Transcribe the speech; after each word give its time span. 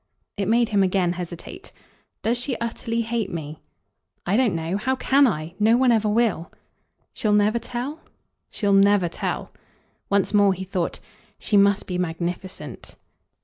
It 0.35 0.47
made 0.47 0.69
him 0.69 0.81
again 0.81 1.13
hesitate. 1.13 1.71
"Does 2.23 2.35
she 2.39 2.55
utterly 2.57 3.01
hate 3.01 3.31
me?" 3.31 3.59
"I 4.25 4.35
don't 4.35 4.55
know. 4.55 4.77
How 4.77 4.95
CAN 4.95 5.27
I? 5.27 5.53
No 5.59 5.77
one 5.77 5.91
ever 5.91 6.09
will." 6.09 6.51
"She'll 7.13 7.33
never 7.33 7.59
tell?" 7.59 7.99
"She'll 8.49 8.73
never 8.73 9.07
tell." 9.07 9.51
Once 10.09 10.33
more 10.33 10.53
he 10.55 10.63
thought. 10.63 10.99
"She 11.37 11.55
must 11.55 11.85
be 11.85 11.99
magnificent." 11.99 12.95